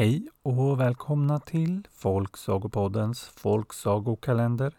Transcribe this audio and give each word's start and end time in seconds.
Hej 0.00 0.28
och 0.42 0.80
välkomna 0.80 1.40
till 1.40 1.88
Folksagopoddens 1.92 3.24
folksagokalender 3.24 4.78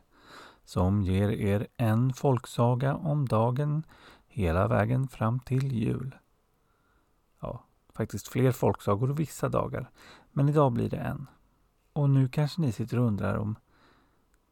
som 0.63 1.01
ger 1.01 1.29
er 1.29 1.67
en 1.77 2.13
folksaga 2.13 2.95
om 2.95 3.27
dagen 3.27 3.83
hela 4.27 4.67
vägen 4.67 5.07
fram 5.07 5.39
till 5.39 5.71
jul. 5.71 6.15
Ja, 7.39 7.63
faktiskt 7.93 8.27
fler 8.27 8.51
folksagor 8.51 9.07
vissa 9.07 9.49
dagar, 9.49 9.89
men 10.31 10.49
idag 10.49 10.71
blir 10.71 10.89
det 10.89 10.97
en. 10.97 11.27
Och 11.93 12.09
nu 12.09 12.29
kanske 12.29 12.61
ni 12.61 12.71
sitter 12.71 12.99
och 12.99 13.07
undrar 13.07 13.37
om 13.37 13.55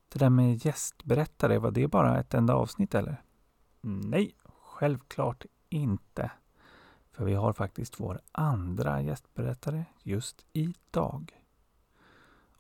det 0.10 0.20
där 0.20 0.30
med 0.30 0.66
gästberättare, 0.66 1.58
var 1.58 1.72
det 1.72 1.88
bara 1.88 2.20
ett 2.20 2.34
enda 2.34 2.54
avsnitt 2.54 2.96
eller? 2.96 3.24
Nej, 3.82 4.36
självklart 4.46 5.46
inte. 5.70 6.32
För 7.20 7.26
vi 7.26 7.34
har 7.34 7.54
faktiskt 7.54 8.00
vår 8.00 8.20
andra 8.32 9.02
gästberättare 9.02 9.86
just 10.04 10.46
idag. 10.54 11.42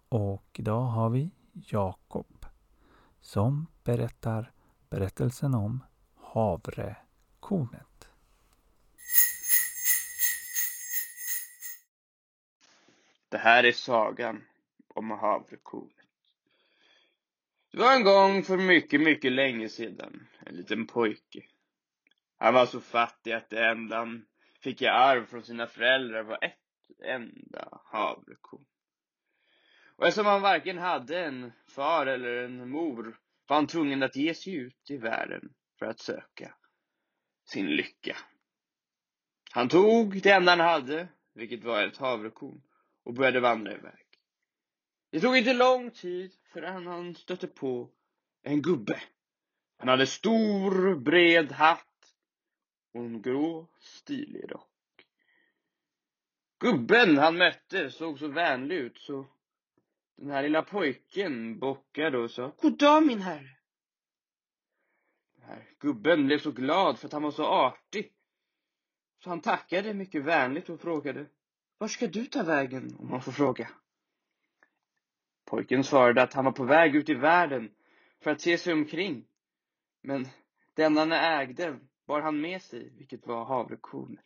Och 0.09 0.45
idag 0.59 0.81
har 0.81 1.09
vi 1.09 1.31
Jakob 1.53 2.45
som 3.21 3.67
berättar 3.83 4.51
berättelsen 4.89 5.53
om 5.53 5.83
havrekornet. 6.15 8.09
Det 13.29 13.37
här 13.37 13.63
är 13.63 13.71
sagan 13.71 14.43
om 14.87 15.11
havrekornet. 15.11 15.93
Det 17.71 17.77
var 17.77 17.93
en 17.93 18.03
gång 18.03 18.43
för 18.43 18.57
mycket, 18.57 19.01
mycket 19.01 19.31
länge 19.31 19.69
sedan 19.69 20.27
en 20.45 20.55
liten 20.55 20.87
pojke. 20.87 21.43
Han 22.37 22.53
var 22.53 22.65
så 22.65 22.81
fattig 22.81 23.31
att 23.31 23.49
det 23.49 23.65
enda 23.65 23.97
han 23.97 24.25
fick 24.63 24.81
i 24.81 24.87
arv 24.87 25.25
från 25.25 25.43
sina 25.43 25.67
föräldrar 25.67 26.23
var 26.23 26.43
ett 26.43 26.55
enda 27.05 27.81
havrekorn. 27.85 28.65
Och 29.95 30.07
eftersom 30.07 30.25
han 30.25 30.41
varken 30.41 30.77
hade 30.77 31.25
en 31.25 31.51
far 31.67 32.05
eller 32.05 32.43
en 32.43 32.69
mor 32.69 33.19
var 33.47 33.55
han 33.55 33.67
tvungen 33.67 34.03
att 34.03 34.15
ge 34.15 34.33
sig 34.33 34.55
ut 34.55 34.89
i 34.89 34.97
världen 34.97 35.53
för 35.79 35.85
att 35.85 35.99
söka 35.99 36.55
sin 37.45 37.67
lycka. 37.67 38.17
Han 39.51 39.69
tog 39.69 40.21
det 40.21 40.31
enda 40.31 40.51
han 40.51 40.59
hade, 40.59 41.07
vilket 41.33 41.63
var 41.63 41.83
ett 41.83 41.97
havrekorn, 41.97 42.61
och 43.03 43.13
började 43.13 43.39
vandra 43.39 43.73
iväg. 43.73 44.05
Det 45.11 45.19
tog 45.19 45.37
inte 45.37 45.53
lång 45.53 45.91
tid 45.91 46.31
förrän 46.53 46.87
han 46.87 47.15
stötte 47.15 47.47
på 47.47 47.91
en 48.43 48.61
gubbe. 48.61 49.01
Han 49.77 49.87
hade 49.87 50.07
stor, 50.07 50.95
bred 50.95 51.51
hatt 51.51 51.88
och 52.91 53.01
en 53.01 53.21
grå, 53.21 53.67
stilig 53.79 54.51
rock. 54.51 54.65
Gubben 56.59 57.17
han 57.17 57.37
mötte 57.37 57.91
såg 57.91 58.19
så 58.19 58.27
vänlig 58.27 58.75
ut 58.75 58.97
så 58.97 59.25
den 60.15 60.31
här 60.31 60.43
lilla 60.43 60.61
pojken 60.61 61.59
bockade 61.59 62.17
och 62.17 62.31
sa 62.31 62.53
Goddag, 62.57 63.05
min 63.05 63.21
herre. 63.21 63.57
Den 65.35 65.45
här 65.45 65.69
gubben 65.79 66.25
blev 66.25 66.39
så 66.39 66.51
glad 66.51 66.99
för 66.99 67.07
att 67.07 67.13
han 67.13 67.23
var 67.23 67.31
så 67.31 67.45
artig. 67.45 68.13
Så 69.23 69.29
han 69.29 69.41
tackade 69.41 69.93
mycket 69.93 70.23
vänligt 70.23 70.69
och 70.69 70.81
frågade 70.81 71.25
Var 71.77 71.87
ska 71.87 72.07
du 72.07 72.25
ta 72.25 72.43
vägen 72.43 72.95
om 72.99 73.09
man 73.09 73.21
får 73.21 73.31
fråga? 73.31 73.69
Pojken 75.45 75.83
svarade 75.83 76.21
att 76.21 76.33
han 76.33 76.45
var 76.45 76.51
på 76.51 76.63
väg 76.63 76.95
ut 76.95 77.09
i 77.09 77.13
världen 77.13 77.71
för 78.19 78.31
att 78.31 78.41
se 78.41 78.57
sig 78.57 78.73
omkring. 78.73 79.25
Men 80.01 80.27
det 80.73 80.83
enda 80.83 81.01
han 81.01 81.11
ägde 81.11 81.79
bar 82.09 82.21
han 82.21 82.41
med 82.41 82.61
sig, 82.61 82.89
vilket 82.97 83.27
var 83.27 83.45
havrekornet. 83.45 84.25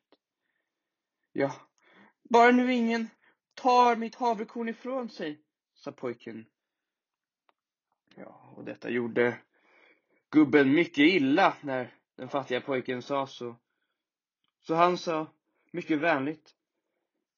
Ja, 1.34 1.56
bara 2.24 2.52
nu 2.52 2.74
ingen 2.74 3.10
tar 3.54 3.96
mitt 3.96 4.16
havrekorn 4.16 4.70
ifrån 4.70 5.10
sig, 5.10 5.42
sa 5.74 5.92
pojken. 5.92 6.46
Ja, 8.16 8.54
och 8.56 8.64
detta 8.64 8.90
gjorde 8.90 9.40
gubben 10.30 10.74
mycket 10.74 10.98
illa 10.98 11.58
när 11.62 11.94
den 12.16 12.30
fattiga 12.30 12.62
pojken 12.62 13.02
sa 13.02 13.28
så. 13.28 13.56
Så 14.62 14.76
han 14.76 14.98
sa 14.98 15.28
mycket 15.72 16.00
vänligt. 16.00 16.56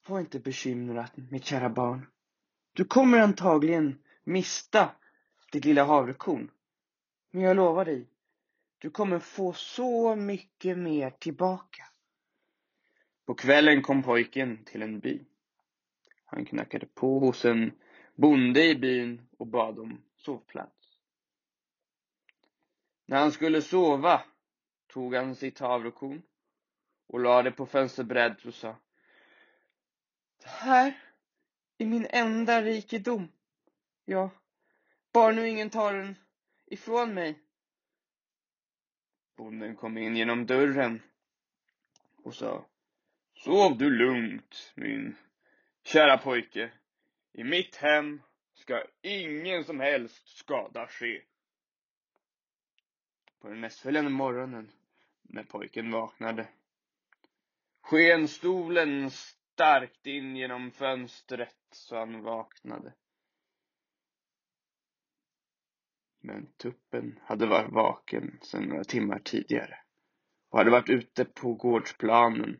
Var 0.07 0.19
inte 0.19 0.39
bekymrad, 0.39 1.12
mitt 1.29 1.45
kära 1.45 1.69
barn. 1.69 2.07
Du 2.73 2.85
kommer 2.85 3.19
antagligen 3.19 4.03
mista 4.23 4.95
ditt 5.51 5.66
lilla 5.66 5.83
havrekorn. 5.83 6.51
Men 7.31 7.44
jag 7.44 7.56
lovar 7.56 7.85
dig, 7.85 8.07
du 8.85 8.91
kommer 8.91 9.19
få 9.19 9.53
så 9.53 10.16
mycket 10.16 10.78
mer 10.78 11.09
tillbaka. 11.09 11.84
På 13.25 13.35
kvällen 13.35 13.81
kom 13.81 14.03
pojken 14.03 14.63
till 14.66 14.81
en 14.81 15.00
by. 15.00 15.25
Han 16.25 16.46
knackade 16.46 16.85
på 16.85 17.19
hos 17.19 17.45
en 17.45 17.72
bonde 18.16 18.66
i 18.66 18.75
byn 18.75 19.28
och 19.38 19.47
bad 19.47 19.79
om 19.79 20.01
sovplats. 20.16 21.00
När 23.06 23.19
han 23.19 23.31
skulle 23.31 23.62
sova 23.62 24.22
tog 24.88 25.16
han 25.16 25.35
sitt 25.35 25.59
havrekorn 25.59 26.22
och 27.07 27.19
lade 27.19 27.50
det 27.50 27.56
på 27.56 27.66
fönsterbrädet 27.66 28.45
och 28.45 28.53
sa 28.53 28.75
Det 30.38 30.50
här 30.50 31.00
är 31.78 31.85
min 31.85 32.07
enda 32.09 32.62
rikedom. 32.62 33.28
Ja, 34.06 34.29
bara 35.13 35.31
nu 35.31 35.50
ingen 35.50 35.69
tar 35.69 35.94
den 35.94 36.16
ifrån 36.66 37.13
mig. 37.13 37.44
Bonden 39.35 39.75
kom 39.75 39.97
in 39.97 40.18
genom 40.18 40.46
dörren 40.46 41.01
och 42.23 42.35
sa 42.35 42.66
Sov 43.34 43.78
du 43.78 43.90
lugnt, 43.90 44.73
min 44.75 45.16
kära 45.84 46.18
pojke. 46.18 46.72
I 47.34 47.44
mitt 47.44 47.75
hem 47.75 48.22
ska 48.53 48.84
ingen 49.01 49.63
som 49.63 49.79
helst 49.79 50.38
skada 50.38 50.88
ske. 50.88 51.22
På 53.40 53.47
den 53.47 53.62
nästföljande 53.62 54.12
morgonen, 54.12 54.72
när 55.22 55.44
pojken 55.44 55.91
vaknade, 55.91 56.47
sken 57.81 58.28
stolen 58.28 59.12
starkt 59.12 60.07
in 60.07 60.35
genom 60.35 60.72
fönstret 60.72 61.56
så 61.72 61.97
han 61.97 62.22
vaknade. 62.22 62.94
Men 66.25 66.47
tuppen 66.58 67.19
hade 67.24 67.46
varit 67.46 67.72
vaken 67.72 68.40
sedan 68.41 68.63
några 68.63 68.84
timmar 68.84 69.19
tidigare 69.19 69.78
och 70.50 70.58
hade 70.58 70.72
varit 70.72 70.90
ute 70.90 71.25
på 71.25 71.53
gårdsplanen 71.53 72.59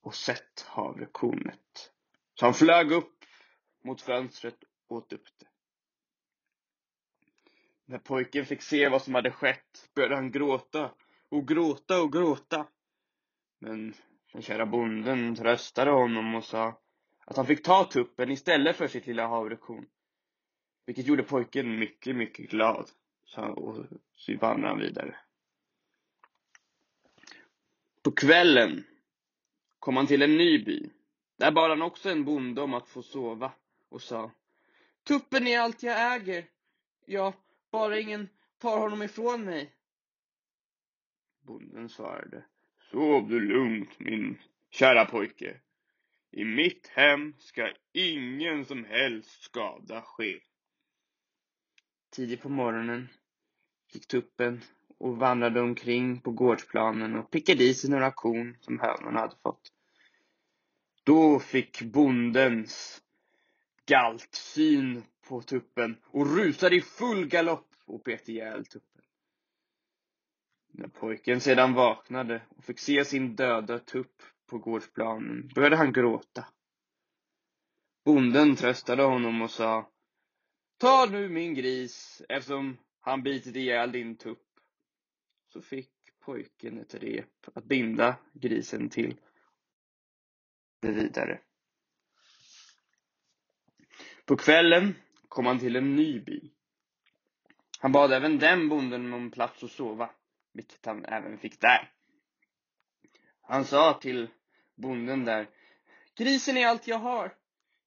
och 0.00 0.14
sett 0.14 0.60
havrekornet. 0.60 1.92
Så 2.34 2.44
han 2.44 2.54
flög 2.54 2.92
upp 2.92 3.24
mot 3.84 4.02
fönstret 4.02 4.58
och 4.88 4.96
åt 4.96 5.12
upp 5.12 5.26
det. 5.38 5.46
När 7.84 7.98
pojken 7.98 8.46
fick 8.46 8.62
se 8.62 8.88
vad 8.88 9.02
som 9.02 9.14
hade 9.14 9.30
skett 9.30 9.90
började 9.94 10.14
han 10.14 10.30
gråta 10.30 10.94
och 11.28 11.48
gråta 11.48 12.02
och 12.02 12.12
gråta. 12.12 12.68
Men 13.58 13.94
den 14.32 14.42
kära 14.42 14.66
bonden 14.66 15.34
tröstade 15.34 15.90
honom 15.90 16.34
och 16.34 16.44
sa 16.44 16.81
att 17.32 17.36
han 17.36 17.46
fick 17.46 17.62
ta 17.62 17.84
tuppen 17.84 18.30
istället 18.30 18.76
för 18.76 18.88
sitt 18.88 19.06
lilla 19.06 19.26
havrekorn. 19.26 19.86
Vilket 20.86 21.06
gjorde 21.06 21.22
pojken 21.22 21.78
mycket, 21.78 22.16
mycket 22.16 22.50
glad. 22.50 22.90
och 23.36 23.76
så 24.16 24.36
vandrade 24.36 24.68
han 24.68 24.78
vidare. 24.78 25.16
På 28.02 28.10
kvällen 28.10 28.84
kom 29.78 29.96
han 29.96 30.06
till 30.06 30.22
en 30.22 30.36
ny 30.36 30.64
by. 30.64 30.90
Där 31.36 31.52
bad 31.52 31.70
han 31.70 31.82
också 31.82 32.10
en 32.10 32.24
bonde 32.24 32.62
om 32.62 32.74
att 32.74 32.88
få 32.88 33.02
sova 33.02 33.52
och 33.88 34.02
sa 34.02 34.30
Tuppen 35.04 35.46
är 35.46 35.58
allt 35.58 35.82
jag 35.82 36.14
äger. 36.14 36.44
Ja, 37.04 37.34
bara 37.70 37.98
ingen 37.98 38.28
tar 38.58 38.78
honom 38.78 39.02
ifrån 39.02 39.44
mig. 39.44 39.72
Bonden 41.42 41.88
svarade 41.88 42.44
Sov 42.90 43.28
du 43.28 43.40
lugnt 43.40 44.00
min 44.00 44.38
kära 44.70 45.04
pojke. 45.04 45.60
I 46.34 46.44
mitt 46.44 46.86
hem 46.86 47.34
ska 47.38 47.72
ingen 47.92 48.64
som 48.64 48.84
helst 48.84 49.42
skada 49.42 50.02
ske. 50.02 50.40
Tidigt 52.10 52.42
på 52.42 52.48
morgonen 52.48 53.08
gick 53.92 54.06
tuppen 54.06 54.60
och 54.98 55.16
vandrade 55.16 55.60
omkring 55.60 56.20
på 56.20 56.30
gårdsplanen 56.30 57.16
och 57.16 57.30
pickade 57.30 57.64
i 57.64 57.74
sig 57.74 57.90
några 57.90 58.10
korn 58.10 58.56
som 58.60 58.80
hönorna 58.80 59.20
hade 59.20 59.36
fått. 59.42 59.72
Då 61.04 61.38
fick 61.38 61.82
bondens 61.82 63.02
galt 63.86 64.34
syn 64.34 65.02
på 65.28 65.42
tuppen 65.42 65.96
och 66.04 66.36
rusade 66.36 66.76
i 66.76 66.80
full 66.80 67.26
galopp 67.26 67.68
och 67.84 68.02
bet 68.04 68.28
ihjäl 68.28 68.66
tuppen. 68.66 69.02
När 70.72 70.88
pojken 70.88 71.40
sedan 71.40 71.74
vaknade 71.74 72.42
och 72.48 72.64
fick 72.64 72.78
se 72.78 73.04
sin 73.04 73.36
döda 73.36 73.78
tupp 73.78 74.22
på 74.52 74.58
gårdsplanen 74.58 75.48
började 75.54 75.76
han 75.76 75.92
gråta. 75.92 76.46
Bonden 78.04 78.56
tröstade 78.56 79.02
honom 79.02 79.42
och 79.42 79.50
sa 79.50 79.90
Ta 80.78 81.06
nu 81.10 81.28
min 81.28 81.54
gris 81.54 82.22
eftersom 82.28 82.76
han 83.00 83.22
bitit 83.22 83.56
ihjäl 83.56 83.92
din 83.92 84.16
tupp. 84.16 84.46
Så 85.52 85.62
fick 85.62 85.90
pojken 86.20 86.78
ett 86.78 86.94
rep 86.94 87.48
att 87.54 87.64
binda 87.64 88.16
grisen 88.32 88.88
till 88.88 89.20
vidare. 90.80 91.40
På 94.24 94.36
kvällen 94.36 94.94
kom 95.28 95.46
han 95.46 95.58
till 95.58 95.76
en 95.76 95.96
ny 95.96 96.20
by. 96.20 96.52
Han 97.78 97.92
bad 97.92 98.12
även 98.12 98.38
den 98.38 98.68
bonden 98.68 99.12
om 99.12 99.30
plats 99.30 99.62
att 99.62 99.70
sova, 99.70 100.10
vilket 100.52 100.86
han 100.86 101.04
även 101.04 101.38
fick 101.38 101.60
där. 101.60 101.92
Han 103.42 103.64
sa 103.64 103.98
till 104.02 104.28
bonden 104.74 105.24
där, 105.24 105.48
grisen 106.14 106.56
är 106.56 106.66
allt 106.66 106.86
jag 106.86 106.98
har. 106.98 107.34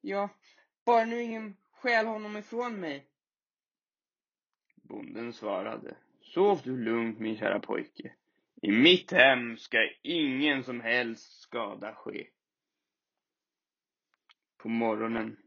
Ja, 0.01 0.29
bara 0.85 1.05
nu 1.05 1.21
ingen 1.21 1.57
stjäl 1.71 2.05
honom 2.05 2.37
ifrån 2.37 2.79
mig. 2.79 3.07
Bonden 4.75 5.33
svarade, 5.33 5.97
sov 6.21 6.61
du 6.63 6.77
lugnt 6.77 7.19
min 7.19 7.37
kära 7.37 7.59
pojke. 7.59 8.13
I 8.61 8.71
mitt 8.71 9.11
hem 9.11 9.57
ska 9.57 9.77
ingen 10.01 10.63
som 10.63 10.81
helst 10.81 11.41
skada 11.41 11.95
ske. 11.95 12.27
På 14.57 14.69
morgonen 14.69 15.37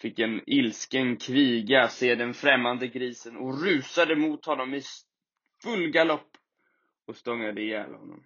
fick 0.00 0.18
en 0.18 0.40
ilsken 0.46 1.16
kviga 1.16 1.88
se 1.88 2.14
den 2.14 2.34
främmande 2.34 2.88
grisen 2.88 3.36
och 3.36 3.62
rusade 3.62 4.16
mot 4.16 4.46
honom 4.46 4.74
i 4.74 4.82
full 5.62 5.90
galopp 5.90 6.36
och 7.06 7.16
stångade 7.16 7.62
ihjäl 7.62 7.94
honom. 7.94 8.24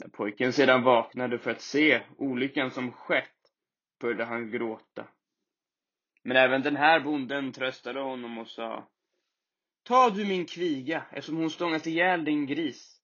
När 0.00 0.08
pojken 0.08 0.52
sedan 0.52 0.82
vaknade 0.82 1.38
för 1.38 1.50
att 1.50 1.60
se 1.60 2.02
olyckan 2.18 2.70
som 2.70 2.92
skett 2.92 3.52
började 4.00 4.24
han 4.24 4.50
gråta. 4.50 5.08
Men 6.22 6.36
även 6.36 6.62
den 6.62 6.76
här 6.76 7.00
bonden 7.00 7.52
tröstade 7.52 8.00
honom 8.00 8.38
och 8.38 8.48
sa 8.48 8.88
Ta 9.82 10.10
du 10.10 10.24
min 10.24 10.46
kviga 10.46 11.06
eftersom 11.10 11.36
hon 11.36 11.50
stångat 11.50 11.86
ihjäl 11.86 12.24
din 12.24 12.46
gris. 12.46 13.00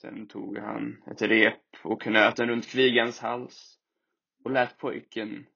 Sen 0.00 0.26
tog 0.26 0.58
han 0.58 1.02
ett 1.06 1.22
rep 1.22 1.62
och 1.82 2.02
knöt 2.02 2.36
den 2.36 2.48
runt 2.48 2.68
kvigans 2.68 3.20
hals 3.20 3.78
och 4.44 4.50
lät 4.50 4.78
pojken 4.78 5.46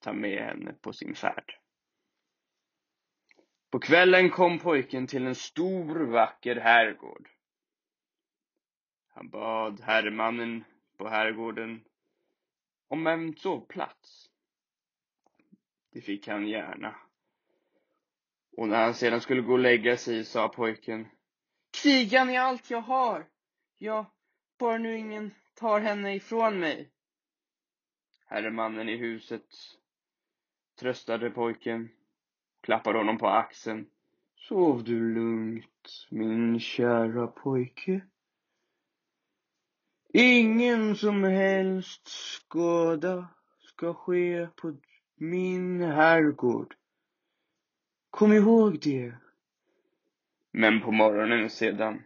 ta 0.00 0.12
med 0.12 0.44
henne 0.44 0.72
på 0.72 0.92
sin 0.92 1.14
färd. 1.14 1.58
På 3.70 3.78
kvällen 3.78 4.30
kom 4.30 4.58
pojken 4.58 5.06
till 5.06 5.26
en 5.26 5.34
stor 5.34 6.06
vacker 6.06 6.56
herrgård. 6.56 7.35
Han 9.16 9.28
bad 9.28 9.80
herremannen 9.80 10.64
på 10.96 11.08
herrgården 11.08 11.84
om 12.88 13.06
en 13.06 13.36
sovplats. 13.36 14.30
Det 15.92 16.00
fick 16.00 16.28
han 16.28 16.48
gärna. 16.48 16.94
Och 18.56 18.68
när 18.68 18.84
han 18.84 18.94
sedan 18.94 19.20
skulle 19.20 19.42
gå 19.42 19.52
och 19.52 19.58
lägga 19.58 19.96
sig 19.96 20.24
sa 20.24 20.48
pojken 20.48 21.06
Krigan 21.82 22.30
är 22.30 22.40
allt 22.40 22.70
jag 22.70 22.80
har. 22.80 23.26
Ja, 23.78 24.06
bara 24.58 24.78
nu 24.78 24.98
ingen 24.98 25.34
tar 25.54 25.80
henne 25.80 26.14
ifrån 26.14 26.58
mig. 26.58 26.90
Herremannen 28.26 28.88
i 28.88 28.96
huset 28.96 29.46
tröstade 30.80 31.30
pojken, 31.30 31.88
klappade 32.60 32.98
honom 32.98 33.18
på 33.18 33.28
axeln. 33.28 33.90
Sov 34.36 34.84
du 34.84 35.14
lugnt, 35.14 36.06
min 36.10 36.60
kära 36.60 37.26
pojke. 37.26 38.00
Ingen 40.18 40.96
som 40.96 41.24
helst 41.24 42.08
skada 42.08 43.28
ska 43.60 43.94
ske 43.94 44.48
på 44.56 44.76
min 45.16 45.82
herrgård. 45.82 46.74
Kom 48.10 48.32
ihåg 48.32 48.80
det. 48.80 49.14
Men 50.52 50.80
på 50.80 50.92
morgonen 50.92 51.50
sedan, 51.50 52.02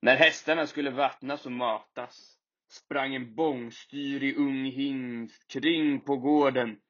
när 0.00 0.16
hästarna 0.16 0.66
skulle 0.66 0.90
vattnas 0.90 1.46
och 1.46 1.52
matas, 1.52 2.38
sprang 2.68 3.14
en 3.14 3.34
bångstyrig 3.34 4.36
ung 4.36 4.64
hingst 4.64 5.48
kring 5.48 6.00
på 6.00 6.16
gården. 6.16 6.80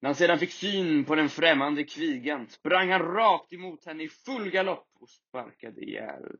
När 0.00 0.08
han 0.08 0.14
sedan 0.14 0.38
fick 0.38 0.52
syn 0.52 1.04
på 1.04 1.14
den 1.14 1.28
främmande 1.28 1.84
kvigan 1.84 2.48
sprang 2.48 2.90
han 2.90 3.02
rakt 3.02 3.52
emot 3.52 3.84
henne 3.84 4.02
i 4.02 4.08
full 4.08 4.50
galopp 4.50 4.88
och 5.00 5.08
sparkade 5.08 5.80
ihjäl 5.80 6.36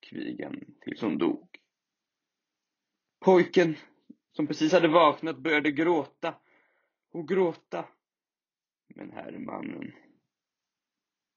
kvigan 0.00 0.60
tills 0.80 1.00
hon 1.00 1.18
dog. 1.18 1.61
Pojken, 3.22 3.76
som 4.32 4.46
precis 4.46 4.72
hade 4.72 4.88
vaknat, 4.88 5.38
började 5.38 5.70
gråta 5.70 6.34
och 7.10 7.28
gråta. 7.28 7.88
Men 8.88 9.10
herrmannen 9.10 9.92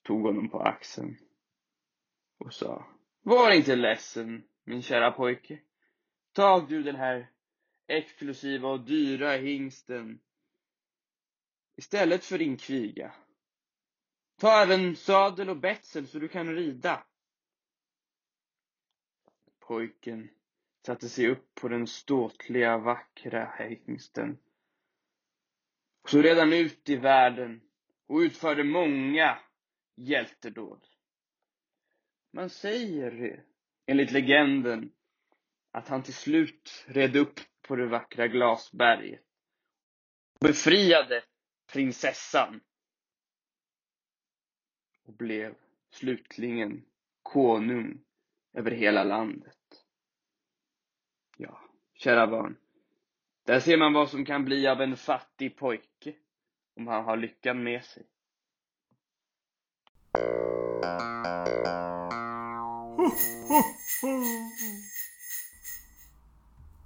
tog 0.03 0.21
honom 0.21 0.49
på 0.49 0.59
axeln 0.59 1.17
och 2.37 2.53
sa 2.53 2.85
Var 3.21 3.51
inte 3.51 3.75
ledsen, 3.75 4.43
min 4.63 4.81
kära 4.81 5.11
pojke. 5.11 5.59
Tag 6.33 6.69
du 6.69 6.83
den 6.83 6.95
här 6.95 7.31
exklusiva 7.87 8.69
och 8.69 8.85
dyra 8.85 9.31
hingsten 9.31 10.19
istället 11.75 12.25
för 12.25 12.37
din 12.37 12.57
kviga. 12.57 13.13
Ta 14.37 14.61
även 14.63 14.95
sadel 14.95 15.49
och 15.49 15.57
betsel 15.57 16.07
så 16.07 16.19
du 16.19 16.27
kan 16.27 16.55
rida. 16.55 17.03
Pojken 19.59 20.29
satte 20.85 21.09
sig 21.09 21.27
upp 21.27 21.55
på 21.55 21.67
den 21.67 21.87
ståtliga, 21.87 22.77
vackra 22.77 23.45
hängsten. 23.45 24.37
och 26.03 26.09
så 26.09 26.21
redan 26.21 26.53
ut 26.53 26.89
i 26.89 26.95
världen 26.95 27.61
och 28.07 28.17
utförde 28.17 28.63
många 28.63 29.39
hjältedåd. 29.95 30.85
Man 32.31 32.49
säger, 32.49 33.43
enligt 33.85 34.11
legenden, 34.11 34.91
att 35.71 35.87
han 35.87 36.03
till 36.03 36.13
slut 36.13 36.85
red 36.87 37.15
upp 37.15 37.39
på 37.61 37.75
det 37.75 37.87
vackra 37.87 38.27
glasberget 38.27 39.25
och 40.33 40.47
befriade 40.47 41.23
prinsessan 41.73 42.61
och 45.03 45.13
blev 45.13 45.55
slutligen 45.89 46.85
konung 47.23 48.03
över 48.53 48.71
hela 48.71 49.03
landet. 49.03 49.57
Ja, 51.37 51.59
kära 51.93 52.27
barn. 52.27 52.57
Där 53.45 53.59
ser 53.59 53.77
man 53.77 53.93
vad 53.93 54.09
som 54.09 54.25
kan 54.25 54.45
bli 54.45 54.67
av 54.67 54.81
en 54.81 54.97
fattig 54.97 55.57
pojke 55.57 56.13
om 56.75 56.87
han 56.87 57.03
har 57.03 57.17
lyckan 57.17 57.63
med 57.63 57.85
sig. 57.85 58.03
Ho, 62.97 63.03
ho, 63.47 63.61
ho. 64.01 64.94